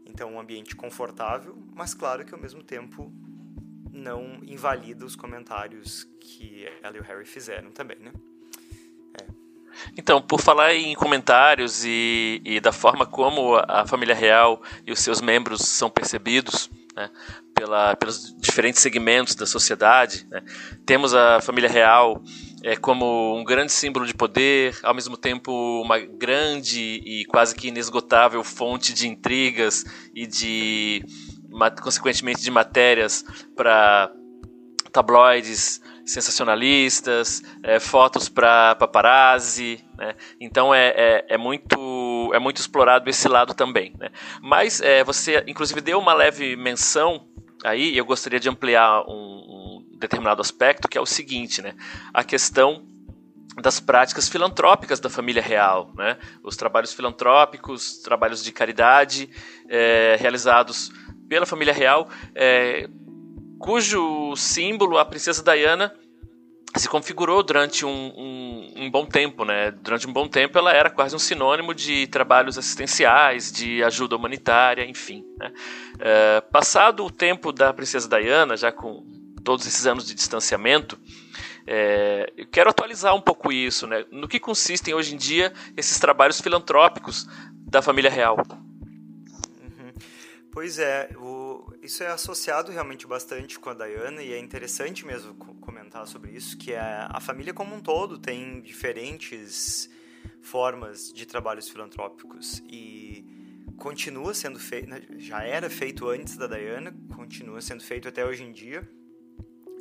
[0.05, 3.12] então, um ambiente confortável, mas claro que ao mesmo tempo
[3.92, 8.12] não invalida os comentários que ela e o Harry fizeram também, né?
[9.20, 9.24] É.
[9.96, 15.00] Então, por falar em comentários e, e, da forma como a família real e os
[15.00, 17.11] seus membros são percebidos né,
[17.55, 20.42] pela, pelos diferentes segmentos da sociedade, né,
[20.85, 22.22] temos a família real
[22.62, 27.68] é, como um grande símbolo de poder, ao mesmo tempo uma grande e quase que
[27.68, 31.05] inesgotável fonte de intrigas e de,
[31.83, 33.25] consequentemente, de matérias
[33.57, 34.11] para
[34.93, 40.17] tabloides sensacionalistas, é, fotos para paparazzi, né?
[40.41, 43.95] então é, é, é, muito é muito explorado esse lado também.
[43.99, 44.11] Né?
[44.43, 47.29] Mas é, você, inclusive, deu uma leve menção
[47.65, 49.41] aí, e eu gostaria de ampliar um,
[50.01, 51.75] determinado aspecto, que é o seguinte, né?
[52.13, 52.83] A questão
[53.61, 56.17] das práticas filantrópicas da família real, né?
[56.43, 59.29] Os trabalhos filantrópicos, trabalhos de caridade
[59.69, 60.91] é, realizados
[61.31, 62.88] pela família real, é,
[63.57, 65.95] cujo símbolo, a princesa Diana,
[66.75, 69.71] se configurou durante um, um, um, bom tempo, né?
[69.71, 74.85] Durante um bom tempo ela era quase um sinônimo de trabalhos assistenciais, de ajuda humanitária,
[74.85, 75.25] enfim.
[75.38, 75.53] Né?
[76.01, 79.05] É, passado o tempo da princesa Diana, já com
[79.45, 80.99] todos esses anos de distanciamento,
[81.64, 84.05] é, eu quero atualizar um pouco isso, né?
[84.11, 87.29] No que consistem hoje em dia esses trabalhos filantrópicos
[87.69, 88.37] da família real?
[90.53, 95.33] Pois é, o, isso é associado realmente bastante com a Diana e é interessante mesmo
[95.35, 99.89] comentar sobre isso, que é, a família como um todo tem diferentes
[100.43, 103.25] formas de trabalhos filantrópicos e
[103.77, 108.43] continua sendo feito, né, já era feito antes da Diana, continua sendo feito até hoje
[108.43, 108.89] em dia.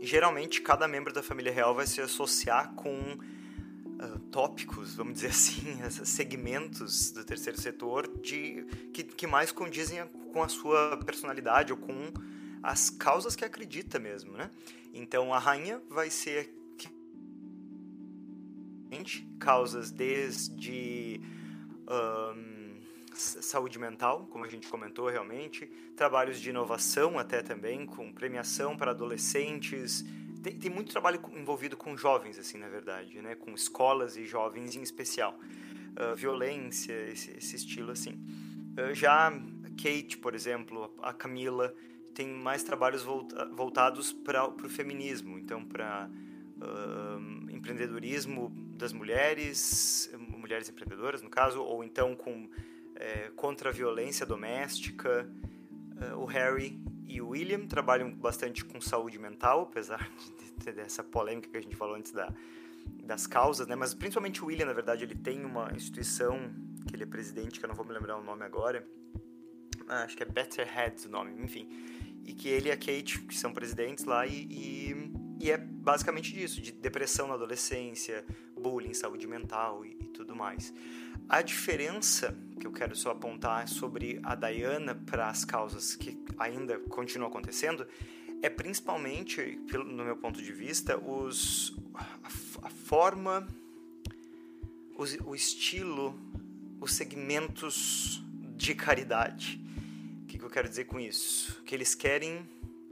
[0.02, 3.18] Geralmente cada membro da família real vai se associar com
[4.00, 10.42] uh, tópicos, vamos dizer assim, segmentos do terceiro setor de que, que mais condizem com
[10.42, 12.12] a sua personalidade ou com
[12.62, 14.50] as causas que acredita mesmo, né?
[14.94, 16.60] Então a rainha vai ser
[19.40, 21.22] causas desde
[21.90, 22.76] um,
[23.14, 28.92] saúde mental, como a gente comentou realmente, trabalhos de inovação até também, com premiação para
[28.92, 30.06] adolescentes.
[30.42, 33.36] Tem, tem muito trabalho envolvido com jovens, assim, na verdade, né?
[33.36, 35.38] com escolas e jovens em especial.
[36.00, 38.14] Uh, violência, esse, esse, estilo assim.
[38.78, 39.32] Uh, já
[39.82, 41.74] Kate, por exemplo, a Camila,
[42.14, 46.10] tem mais trabalhos volta, voltados para o feminismo, então para
[46.58, 52.50] uh, empreendedorismo das mulheres, mulheres empreendedoras no caso, ou então com
[53.00, 55.30] é, contra a violência doméstica.
[56.12, 60.10] Uh, o Harry e o William trabalham bastante com saúde mental, apesar
[60.58, 62.32] de dessa polêmica que a gente falou antes da,
[63.04, 63.76] das causas, né?
[63.76, 66.38] Mas principalmente o William, na verdade, ele tem uma instituição
[66.88, 68.88] que ele é presidente, que eu não vou me lembrar o nome agora.
[69.88, 71.68] Ah, acho que é Better Heads o nome, enfim.
[72.24, 76.32] E que ele e a Kate, que são presidentes lá, e, e, e é basicamente
[76.32, 78.24] disso, de depressão na adolescência,
[78.56, 80.72] bullying, saúde mental e, e tudo mais.
[81.30, 86.80] A diferença que eu quero só apontar sobre a Diana para as causas que ainda
[86.80, 87.86] continuam acontecendo
[88.42, 92.04] é principalmente, no meu ponto de vista, os, a,
[92.64, 93.48] a forma,
[94.98, 96.20] os, o estilo,
[96.82, 98.24] os segmentos
[98.58, 99.62] de caridade.
[100.24, 101.62] O que, que, eu quero dizer com isso?
[101.64, 102.44] Que eles querem,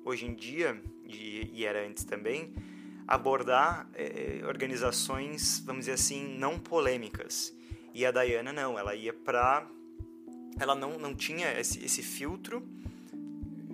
[0.06, 2.54] hoje em dia, e, e era antes também,
[3.08, 7.57] abordar é, organizações, vamos dizer assim, não polêmicas
[7.98, 9.68] e a Diana não, ela ia para
[10.60, 12.64] ela não, não tinha esse, esse filtro,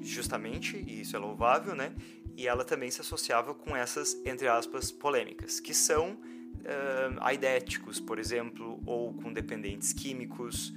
[0.02, 1.94] justamente, e isso é louvável, né?
[2.38, 8.18] E ela também se associava com essas, entre aspas, polêmicas, que são uh, aidéticos, por
[8.18, 10.74] exemplo, ou com dependentes químicos.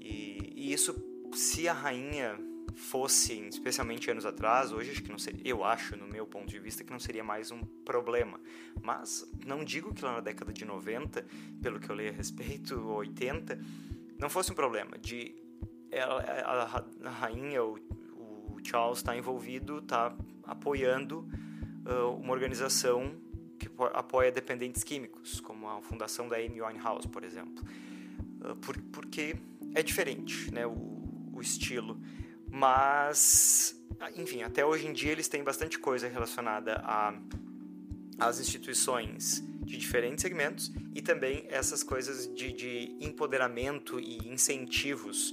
[0.00, 0.94] E, e, isso,
[1.32, 2.38] se a rainha
[2.74, 6.58] fossem, especialmente anos atrás, hoje acho que não seria, eu acho, no meu ponto de
[6.58, 8.40] vista, que não seria mais um problema.
[8.82, 11.24] Mas não digo que lá na década de 90,
[11.62, 13.58] pelo que eu li a respeito, 80,
[14.18, 15.34] não fosse um problema de
[15.90, 17.78] ela, a, a, rainha, o,
[18.16, 21.28] o Charles está envolvido, está apoiando
[21.86, 23.14] uh, uma organização
[23.58, 27.64] que apoia dependentes químicos, como a fundação da Amy Winehouse, por exemplo.
[28.40, 29.36] Uh, por, porque
[29.74, 31.98] é diferente, né, o, o estilo.
[32.56, 33.76] Mas,
[34.14, 37.12] enfim, até hoje em dia eles têm bastante coisa relacionada a
[38.16, 45.32] às instituições de diferentes segmentos e também essas coisas de, de empoderamento e incentivos,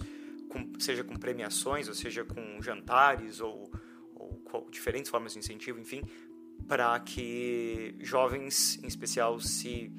[0.49, 3.71] com, seja com premiações, ou seja com jantares, ou,
[4.15, 6.01] ou diferentes formas de incentivo, enfim,
[6.67, 9.93] para que jovens, em especial, se.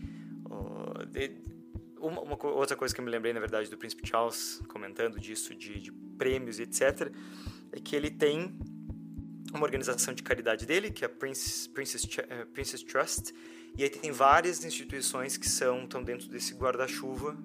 [0.47, 1.41] Uh, de,
[2.01, 5.55] uma, uma, outra coisa que eu me lembrei, na verdade, do Príncipe Charles, comentando disso,
[5.55, 7.11] de, de prêmios etc.,
[7.73, 8.53] é que ele tem
[9.53, 13.35] uma organização de caridade dele, que é a Princess, Princess, uh, Princess Trust,
[13.77, 17.37] e aí tem várias instituições que são estão dentro desse guarda-chuva,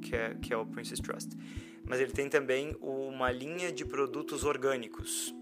[0.00, 1.36] que é, que é o Princess Trust.
[1.84, 5.34] Mas ele tem também uma linha de produtos orgânicos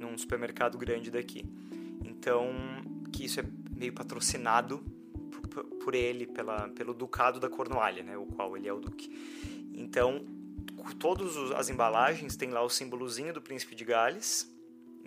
[0.00, 1.44] num supermercado grande daqui.
[2.02, 2.50] Então,
[3.12, 3.44] que isso é
[3.76, 4.78] meio patrocinado
[5.50, 9.10] por, por ele, pela, pelo Ducado da Cornualha, né, o qual ele é o duque.
[9.74, 10.24] Então,
[10.98, 14.50] todas as embalagens tem lá o símbolozinho do Príncipe de Gales,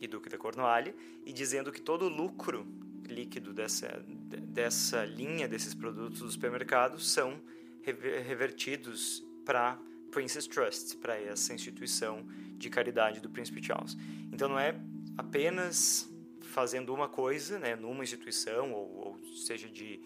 [0.01, 2.65] e Duque da Cornualha, e dizendo que todo o lucro
[3.07, 7.39] líquido dessa, dessa linha desses produtos dos supermercados são
[7.83, 9.77] revertidos para
[10.11, 12.25] Princess Trust, para essa instituição
[12.57, 13.95] de caridade do Príncipe Charles.
[14.31, 14.75] Então não é
[15.17, 16.09] apenas
[16.41, 20.01] fazendo uma coisa, né, numa instituição, ou, ou seja, de,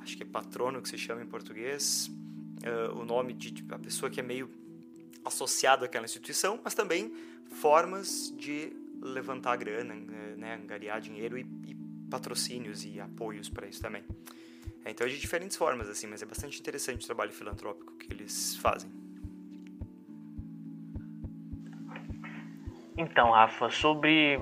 [0.00, 2.10] acho que é patrono que se chama em português,
[2.64, 4.50] uh, o nome de, de a pessoa que é meio
[5.24, 7.12] associado àquela instituição, mas também
[7.50, 9.94] formas de levantar grana,
[10.36, 11.74] né, angariar dinheiro e, e
[12.10, 14.02] patrocínios e apoios para isso também.
[14.84, 18.12] É, então é de diferentes formas, assim, mas é bastante interessante o trabalho filantrópico que
[18.12, 18.90] eles fazem.
[22.96, 24.40] Então, Rafa, sobre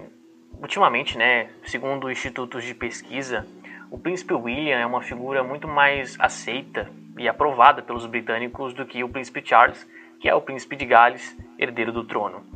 [0.61, 3.47] ultimamente, né, segundo institutos de pesquisa,
[3.91, 9.03] o príncipe William é uma figura muito mais aceita e aprovada pelos britânicos do que
[9.03, 9.87] o príncipe Charles,
[10.23, 12.47] que é o príncipe de Gales, herdeiro do trono.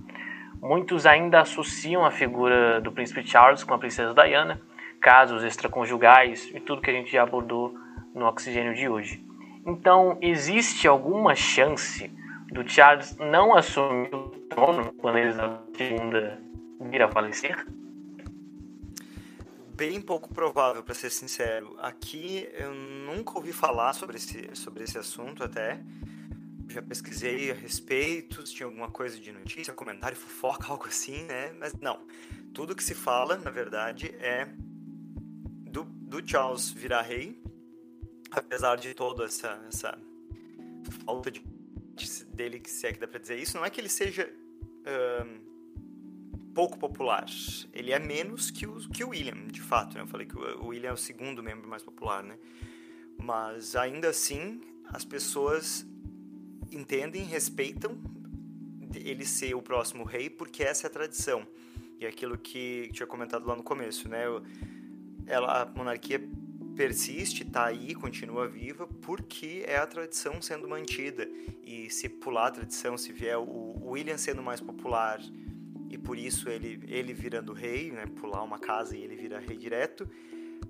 [0.62, 4.62] Muitos ainda associam a figura do príncipe Charles com a princesa Diana,
[5.00, 7.74] casos extraconjugais e tudo que a gente já abordou
[8.14, 9.20] no oxigênio de hoje.
[9.66, 12.08] Então, existe alguma chance
[12.52, 17.66] do Charles não assumir o trono quando Elizabeth II vir a falecer?
[19.74, 21.76] Bem pouco provável, para ser sincero.
[21.80, 25.80] Aqui eu nunca ouvi falar sobre esse, sobre esse assunto até
[26.76, 31.52] já pesquisei a respeito, se tinha alguma coisa de notícia, comentário, fofoca, algo assim, né?
[31.58, 32.06] Mas não.
[32.52, 34.46] Tudo que se fala, na verdade, é
[35.70, 37.40] do, do Charles virar rei,
[38.30, 39.98] apesar de toda essa, essa
[41.04, 41.42] falta de
[42.28, 44.30] dele, que se é que dá pra dizer isso, não é que ele seja
[45.24, 47.24] um, pouco popular.
[47.72, 49.94] Ele é menos que o, que o William, de fato.
[49.94, 50.02] Né?
[50.02, 52.38] Eu falei que o, o William é o segundo membro mais popular, né?
[53.18, 54.60] Mas ainda assim,
[54.92, 55.86] as pessoas
[56.72, 57.98] entendem, respeitam
[58.94, 61.46] ele ser o próximo rei, porque essa é a tradição.
[62.00, 64.24] E é aquilo que tinha comentado lá no começo, né?
[65.26, 66.20] Ela, a monarquia
[66.76, 71.28] persiste, está aí, continua viva, porque é a tradição sendo mantida.
[71.64, 75.20] E se pular a tradição, se vier o William sendo mais popular
[75.88, 78.06] e por isso ele, ele virando rei, né?
[78.06, 80.08] pular uma casa e ele vira rei direto,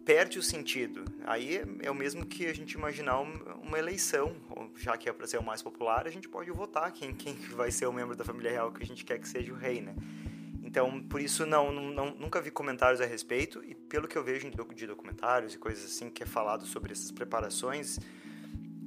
[0.05, 1.05] perde o sentido.
[1.25, 4.37] Aí é, é, o mesmo que a gente imaginar uma eleição,
[4.77, 7.71] já que é para ser o mais popular, a gente pode votar quem, quem vai
[7.71, 9.95] ser o membro da família real que a gente quer que seja o rei, né?
[10.63, 14.51] Então, por isso, não, não, nunca vi comentários a respeito, e pelo que eu vejo
[14.51, 17.99] de documentários e coisas assim que é falado sobre essas preparações,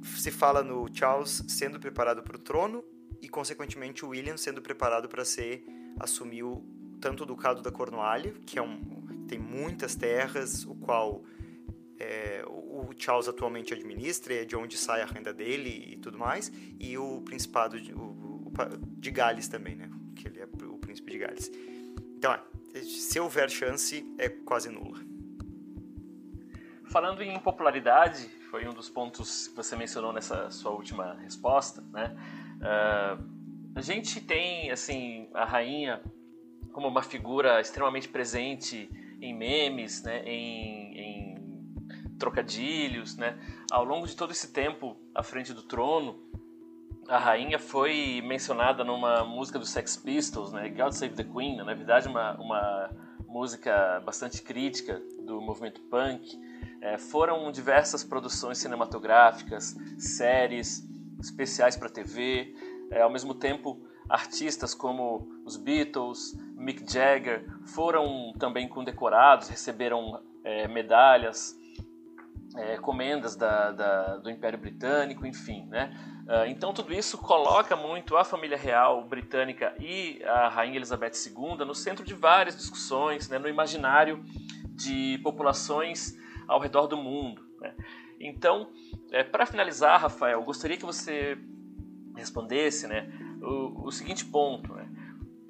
[0.04, 2.84] se fala no Charles sendo preparado para o trono
[3.20, 5.64] e, consequentemente, o William sendo preparado para ser
[5.98, 6.62] assumir o,
[7.00, 11.24] tanto o ducado da Cornualha, que é um, tem muitas terras, o qual
[12.00, 16.50] é, o Charles atualmente administra, é de onde sai a renda dele e tudo mais,
[16.78, 18.52] e o Principado de, o, o,
[18.98, 19.90] de Gales também, né?
[20.16, 21.50] Que ele é o Príncipe de Gales.
[22.16, 24.98] Então, é, se houver chance, é quase nula.
[26.86, 32.16] Falando em popularidade, foi um dos pontos que você mencionou nessa sua última resposta, né?
[32.56, 33.40] Uh,
[33.74, 36.02] a gente tem, assim, a rainha
[36.72, 38.90] como uma figura extremamente presente
[39.20, 41.09] em memes, né, em, em
[42.20, 43.36] trocadilhos, né,
[43.72, 46.22] ao longo de todo esse tempo à frente do trono,
[47.08, 50.68] a rainha foi mencionada numa música dos Sex Pistols, né?
[50.68, 52.90] God Save the Queen, na verdade uma, uma
[53.26, 56.38] música bastante crítica do movimento punk.
[56.80, 60.88] É, foram diversas produções cinematográficas, séries,
[61.20, 62.54] especiais para TV.
[62.92, 70.68] É, ao mesmo tempo, artistas como os Beatles, Mick Jagger foram também condecorados, receberam é,
[70.68, 71.59] medalhas,
[72.56, 75.94] é, comendas da, da, do Império Britânico, enfim, né?
[76.26, 81.64] Uh, então tudo isso coloca muito a família real britânica e a rainha Elizabeth II
[81.66, 84.22] no centro de várias discussões, né, no imaginário
[84.70, 87.42] de populações ao redor do mundo.
[87.60, 87.74] Né?
[88.20, 88.70] Então,
[89.10, 91.36] é, para finalizar, Rafael, gostaria que você
[92.14, 93.10] respondesse, né,
[93.42, 94.88] o, o seguinte ponto, né?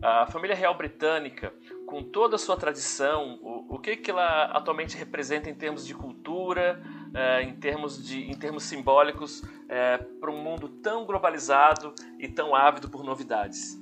[0.02, 1.52] A família real britânica,
[1.90, 5.92] com toda a sua tradição, o, o que, que ela atualmente representa em termos de
[5.92, 6.80] cultura,
[7.12, 12.54] é, em, termos de, em termos simbólicos, é, para um mundo tão globalizado e tão
[12.54, 13.76] ávido por novidades?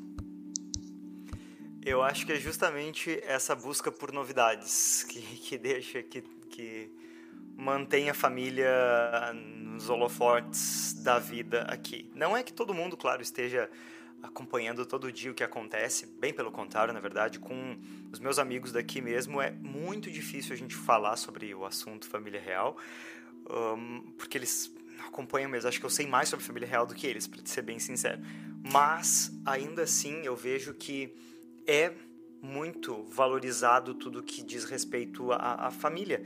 [1.85, 6.91] Eu acho que é justamente essa busca por novidades que, que deixa, que, que
[7.59, 8.71] mantém a família
[9.35, 12.11] nos holofotes da vida aqui.
[12.15, 13.69] Não é que todo mundo, claro, esteja
[14.23, 17.77] acompanhando todo dia o que acontece, bem pelo contrário, na verdade, com
[18.13, 22.41] os meus amigos daqui mesmo é muito difícil a gente falar sobre o assunto família
[22.41, 22.77] real,
[23.49, 24.75] um, porque eles
[25.07, 25.69] acompanham mesmo.
[25.69, 28.21] Acho que eu sei mais sobre família real do que eles, para ser bem sincero.
[28.63, 31.15] Mas ainda assim eu vejo que
[31.67, 31.93] é
[32.41, 36.25] muito valorizado tudo que diz respeito à, à família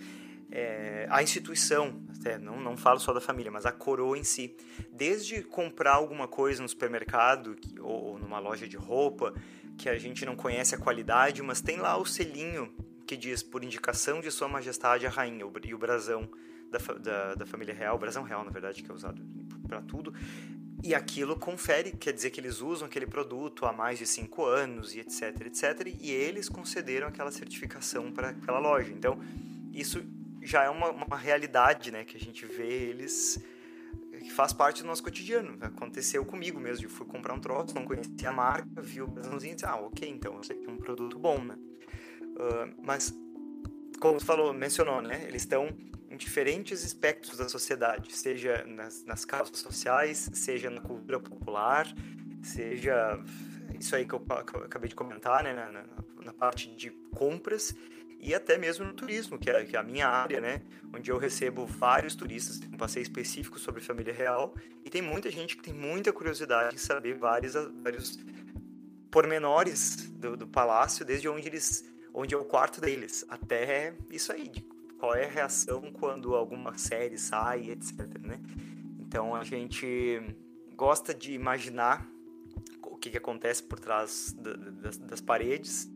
[0.55, 4.55] é, a instituição, até, não, não falo só da família, mas a coroa em si.
[4.93, 9.33] Desde comprar alguma coisa no supermercado ou numa loja de roupa
[9.79, 12.71] que a gente não conhece a qualidade, mas tem lá o selinho
[13.07, 16.29] que diz por indicação de Sua Majestade a Rainha e o brasão
[16.71, 19.23] da, da, da família real, o brasão real na verdade que é usado
[19.67, 20.13] para tudo.
[20.85, 24.95] E aquilo confere, quer dizer que eles usam aquele produto há mais de cinco anos
[24.95, 25.97] e etc, etc.
[25.99, 28.93] E eles concederam aquela certificação para aquela loja.
[28.93, 29.19] Então,
[29.73, 30.05] isso
[30.43, 32.05] já é uma, uma realidade, né?
[32.05, 33.43] Que a gente vê eles
[34.23, 35.57] que faz parte do nosso cotidiano.
[35.61, 36.87] Aconteceu comigo mesmo.
[36.87, 39.77] Eu fui comprar um troço, não conhecia a marca, vi o brasãozinho e disse, ah,
[39.77, 41.57] ok, então eu sei que é um produto bom, né?
[42.23, 43.15] Uh, mas,
[44.01, 45.25] como você falou, mencionou, né?
[45.25, 45.69] Eles estão
[46.11, 51.87] em diferentes aspectos da sociedade, seja nas, nas causas sociais, seja na cultura popular,
[52.43, 53.19] seja
[53.79, 55.53] isso aí que eu, que eu acabei de comentar, né?
[55.53, 55.85] Na, na,
[56.25, 57.75] na parte de compras
[58.23, 60.63] e até mesmo no turismo, que é, que é a minha área, né?
[60.95, 64.55] Onde eu recebo vários turistas, um passeio específico sobre família real,
[64.85, 68.21] e tem muita gente que tem muita curiosidade em saber vários, vários
[69.11, 74.47] pormenores do, do palácio, desde onde eles, onde é o quarto deles, até isso aí,
[74.47, 74.63] de
[75.01, 78.39] qual é a reação quando alguma série sai, etc, né?
[79.01, 80.23] Então a gente
[80.77, 82.09] gosta de imaginar
[82.85, 85.92] o que, que acontece por trás da, das, das paredes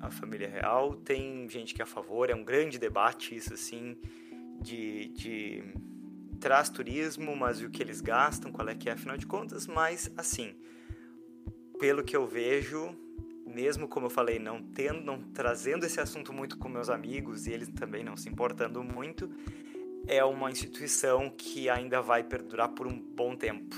[0.00, 0.94] a família real.
[0.96, 3.96] Tem gente que é a favor, é um grande debate isso assim
[4.60, 5.62] de, de
[6.38, 10.10] traz turismo, mas o que eles gastam, qual é que é, afinal de contas, mas
[10.16, 10.54] assim,
[11.78, 12.94] pelo que eu vejo,
[13.46, 17.52] mesmo como eu falei, não tendo, não trazendo esse assunto muito com meus amigos e
[17.52, 19.30] eles também não se importando muito,
[20.06, 23.76] é uma instituição que ainda vai perdurar por um bom tempo,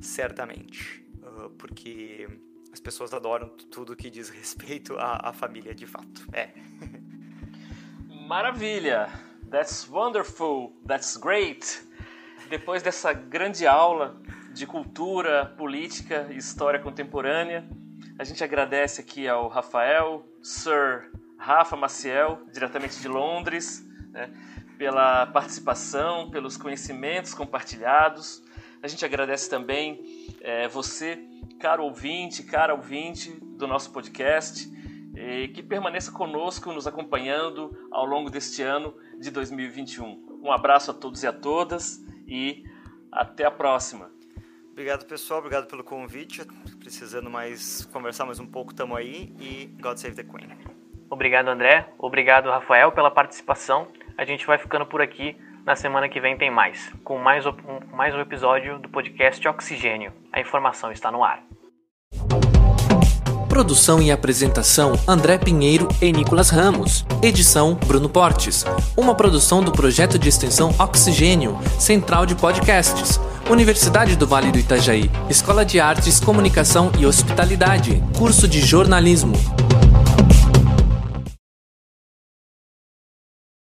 [0.00, 2.28] certamente, uh, porque
[2.72, 6.26] as pessoas adoram tudo que diz respeito à, à família de fato.
[6.32, 6.50] É.
[8.26, 9.08] Maravilha!
[9.50, 10.72] That's wonderful!
[10.86, 11.82] That's great!
[12.48, 14.20] Depois dessa grande aula
[14.52, 17.68] de cultura, política e história contemporânea,
[18.18, 24.30] a gente agradece aqui ao Rafael, Sir Rafa Maciel, diretamente de Londres, né,
[24.76, 28.42] pela participação, pelos conhecimentos compartilhados.
[28.82, 30.02] A gente agradece também
[30.40, 31.18] é, você,
[31.58, 34.68] caro ouvinte, cara ouvinte do nosso podcast,
[35.52, 40.40] que permaneça conosco, nos acompanhando ao longo deste ano de 2021.
[40.42, 42.64] Um abraço a todos e a todas e
[43.12, 44.10] até a próxima.
[44.70, 45.40] Obrigado, pessoal.
[45.40, 46.42] Obrigado pelo convite.
[46.78, 49.34] Precisando mais conversar mais um pouco, tamo aí.
[49.38, 50.48] E God Save the Queen.
[51.10, 51.92] Obrigado, André.
[51.98, 53.88] Obrigado, Rafael, pela participação.
[54.16, 55.36] A gente vai ficando por aqui.
[55.64, 57.52] Na semana que vem tem mais, com mais um,
[57.92, 60.12] mais um episódio do podcast Oxigênio.
[60.32, 61.40] A informação está no ar.
[63.48, 67.04] Produção e apresentação André Pinheiro e Nicolas Ramos.
[67.22, 68.64] Edição Bruno Portes.
[68.96, 73.20] Uma produção do projeto de extensão Oxigênio, Central de Podcasts.
[73.50, 75.10] Universidade do Vale do Itajaí.
[75.28, 78.02] Escola de Artes, Comunicação e Hospitalidade.
[78.16, 79.34] Curso de Jornalismo.